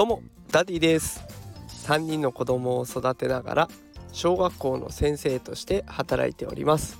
[0.00, 1.22] どうもダディです。
[1.84, 3.68] 3人の子供を育てながら
[4.14, 6.98] 小学校の先生として働いております。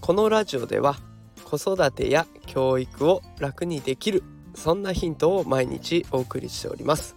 [0.00, 0.96] このラジオでは
[1.44, 4.22] 子育てや教育を楽にできる
[4.54, 7.14] そんなヒントを毎日お送りしております。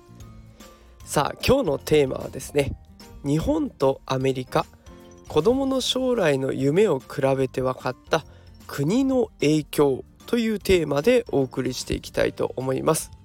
[1.06, 2.76] さあ今日のテーマはですね
[3.24, 4.66] 日本とアメリカ
[5.30, 8.26] 子供の将来の夢を比べて分かった
[8.68, 13.21] 国の影響というテーマでお送りしていきたいと思います。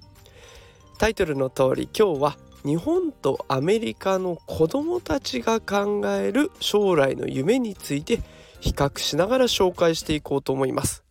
[0.99, 8.23] タイトルの通り今日は日本とアメリカの子どもたちが考える将来の夢について
[8.61, 11.05] 比較しながら紹介していこうと思います。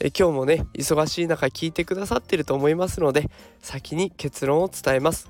[0.00, 5.28] え今日もね忙しい中聞いてくださってると思いますので先に結論を伝えます。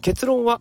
[0.00, 0.60] 結論は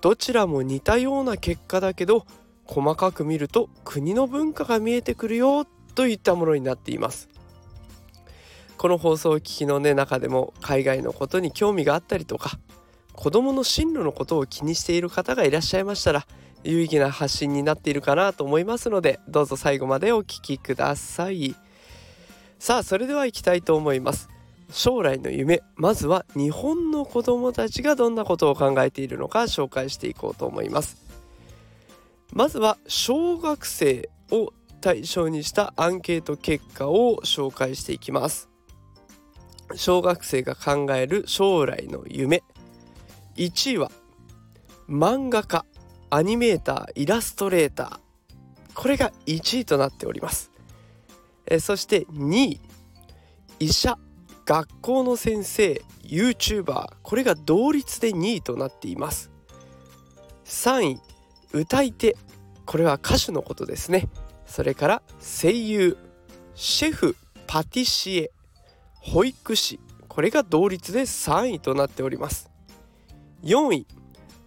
[0.00, 2.26] どちらも似たような結果だけど
[2.64, 5.64] 細かく見ると国の文化が見えてくるよ
[5.96, 7.29] といったものになっています。
[8.80, 12.58] この放送を聞きの、ね、中でも海外のことに興味があったりとか
[13.12, 16.26] 子どもの進路のことを気にしている方がいらっしゃいましたら
[16.64, 21.54] 有意義な発信になっているかなと思いますのでどうぞ最後までお聴きください。
[22.58, 24.30] さあそれでは行きたいと思います。
[24.70, 30.96] 将来の夢まずは日本の子どもたちがどんなことを考えているのか紹介していこうと思います。
[32.32, 38.49] まずは小学生を対象にしたアンケート結果を紹介していきます。
[39.74, 42.42] 小学生が考える将来の夢。
[43.36, 43.90] 1位は
[44.88, 45.64] 漫画家
[46.10, 48.00] アニメーターイラストレーター。
[48.74, 50.50] これが1位となっております。
[51.46, 52.60] えそして2位
[53.58, 53.98] 医者
[54.46, 59.30] 学校の先生 YouTuber これが同率で2位となっています。
[60.44, 61.00] 3位
[61.52, 62.16] 歌い手。
[62.66, 64.08] これは歌手のことですね。
[64.46, 65.96] それから声優。
[66.54, 68.30] シェフパティシエ。
[69.00, 69.80] 保育士。
[70.08, 72.50] これが同率で3位となっております。
[73.42, 73.86] 4位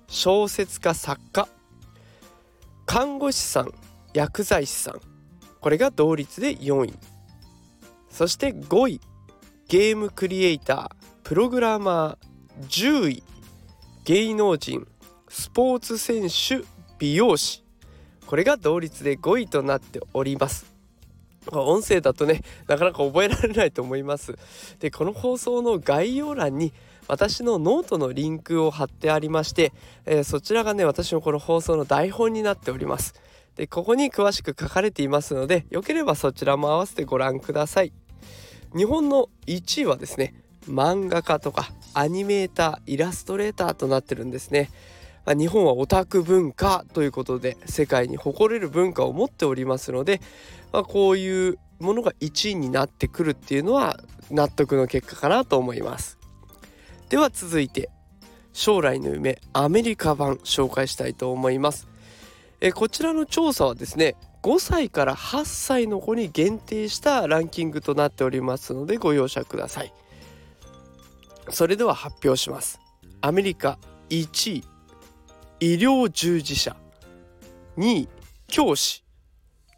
[0.08, 1.48] 小説家作家。
[2.86, 3.74] 看護師さん
[4.14, 5.02] 薬剤師さん。
[5.60, 6.94] これが同率で4位。
[8.10, 9.02] そして5位
[9.68, 10.90] ゲームクリエイター
[11.24, 12.34] プログラマー。
[12.70, 13.24] 10位
[14.04, 14.88] 芸能人
[15.28, 16.64] スポーツ選手
[17.00, 17.64] 美容師。
[18.28, 20.73] これが同率で5位となっております。
[21.52, 24.36] 音声だとねなかなか覚えられないと思います。
[24.80, 26.74] でこの放送の概要欄に
[27.08, 29.74] 私のノートのリンクを貼ってありまして、
[30.06, 33.14] えー、そちらがね私のこの放送の台本になっております。
[33.56, 37.92] でここに詳しく書かれていますのでよければそちらも合わせてご覧ください。
[38.76, 40.34] 日本の1位はですね
[40.68, 44.72] 漫画家とかアニメーターイラストレーターとなってるんですね。
[45.26, 50.20] 日本はオタク文化ということで世界に誇れる文化を持っておりますので、
[50.74, 54.00] まあ、こういうものが1位になってくるっていうのは
[54.32, 56.18] 納得の結果かなと思います。
[57.10, 57.90] では続いて
[58.52, 61.88] 将来の夢アメリカ版紹介したいと思います。
[62.60, 69.94] えこちらの調査はですね5歳から8歳の子に限定したランキングとなっておりますのでご容赦ください。
[71.50, 72.80] それでは発表します。
[73.22, 73.78] アメリカ
[74.10, 74.73] 1位。
[75.64, 76.76] 医療従事者。
[77.78, 78.10] 2位
[78.48, 79.06] 教師。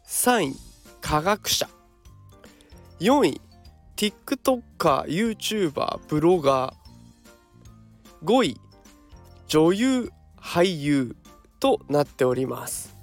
[0.04, 0.56] 3位
[1.00, 1.68] 科学者。
[2.98, 3.40] 4位
[3.94, 8.26] TikToker、YouTuber、ブロガー。
[8.26, 8.60] 5位
[9.46, 11.14] 女優、俳優。
[11.60, 12.96] となっております。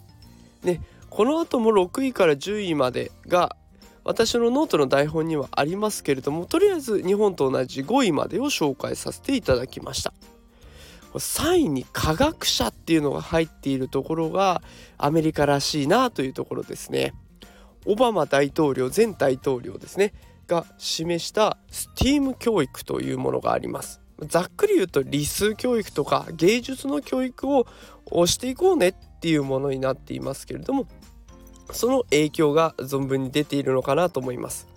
[0.64, 3.56] ね、この後も6位から10位までが
[4.04, 10.14] 私のノートの台本にはありますけれどもとりあえず日本と同じ5位までを紹介させていただきました。
[11.20, 14.62] 3位に科学者っていうのが入っているところが
[14.98, 17.14] アメリカらしいなというところですね。
[17.86, 20.14] オバマ大統領前大統領ですね
[20.48, 24.02] が示した STEAM 教育というものがあります。
[24.28, 27.48] ざっくり言うと理数教育とか芸術の教育
[28.06, 30.88] をしていこうねっていうものになっていますけれども
[31.72, 34.68] その影響が存分に出ているのかなと思います。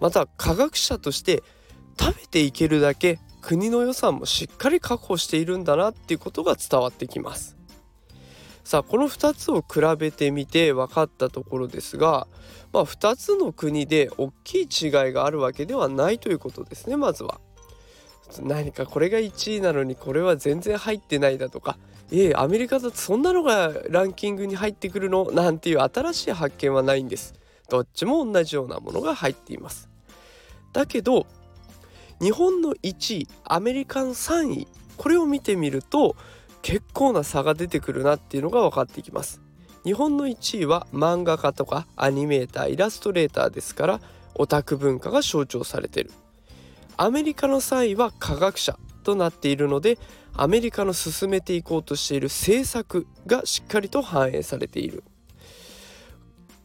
[0.00, 1.42] また科学者として
[1.98, 7.56] 食べていけるだけ国の予算もしっかり確保しているんだなっていうことが伝わってきます。
[8.64, 12.28] さあこの2つを比べてみて分かったところですが、
[12.72, 17.40] まあ、2つの国で大きい違いがあるわけではないということですねまずは。
[18.42, 21.78] 何かこれが1位なのにこれは全然入ってないだとか
[22.12, 25.32] ええアメリカだとそんなのがランキングに入ってくるの？
[25.32, 27.34] なんていう新しい発見はないんです。
[27.68, 29.88] どっちも同じようなものが入っています。
[30.72, 31.26] だけど
[32.20, 36.16] 日本の1位アメリカの3位これを見てみると
[36.60, 39.40] 結構な差が出てくるなっていうのが分かってきます。
[39.84, 44.00] 日本の1位は漫画家とかアニメーターイラストレーターですから
[44.34, 46.10] オタク文化が象徴されてる。
[46.98, 49.98] アメリカの3位は科学者となっているので
[50.34, 55.02] アメリカの進めていこうとしている政策がしっかりと反映されている。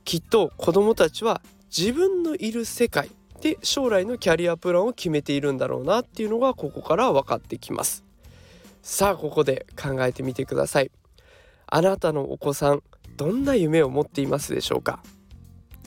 [0.04, 1.42] きっと子どもたちは
[1.76, 3.10] 自分のいる世界
[3.46, 8.04] で将来のキャリアプランを決めているんだろうなっていうのがここから分かってきます。
[8.82, 10.90] さあここで考えてみてください。
[11.68, 12.82] あなたのお子さん
[13.18, 15.04] どんな夢を持っていますでしょうか？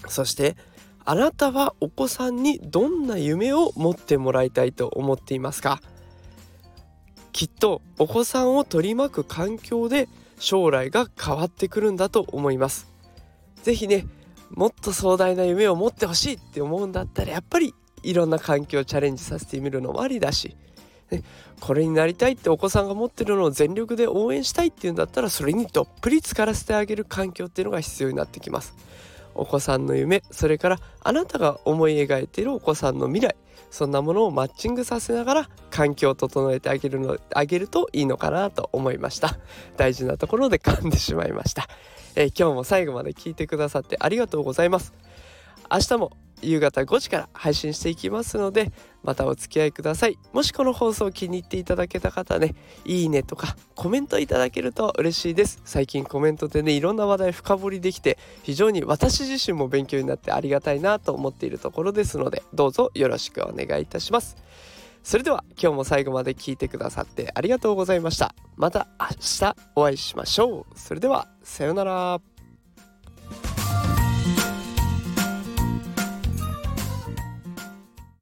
[0.07, 0.57] そして
[1.05, 5.81] あなたはお子さんにどんな夢を持ってもらいたいと思っていますか？
[7.33, 10.09] きっとお子さんを取り巻く環境で
[10.39, 12.87] 将来が変わってくるんだと思います。
[13.65, 14.07] 是非ね
[14.51, 20.57] もっと壮大な夢を持ってほしいって思うんだったらやっぱりいろんな環境をチャレンジさせてみるのもありだし、
[21.11, 21.23] ね、
[21.61, 28.75] これになりたいってお子さんが持ってるのを全力で応援したいっていうんだったらそれにどっぷり浸からせてあげる環境っていうのが必要になってきます。
[29.35, 33.37] お子さんの夢それからあなたが思い描いているお子さんの未来
[33.71, 39.39] そんなものをマッチングさせながら環境を整えてあげるのあげるといいのかなと思いました。
[39.77, 41.69] 大事なところで噛んでしまいました、
[42.15, 44.93] えー、今日も最後まで聞いてくださってありがとうございます。
[45.71, 46.13] 明日も
[46.43, 50.19] 夕方5時から配信していきますのでまたお付き合いください。
[50.33, 52.55] もしこの放送を気に入っていただけた方ね
[52.85, 55.61] いいねとかコメントいただけると嬉しいです。
[55.65, 64.37] 最近コメントでねいろんな話題深掘りできて非常に私自身も勉強になってありがたいなと思っているところですのでどうぞよろしくお願いいたします。
[65.03, 68.35] それでは今日も最後まで聞いてくださってありがとうございました。
[68.57, 70.79] また明日お会いしましょう。
[70.79, 72.38] それではさようなら。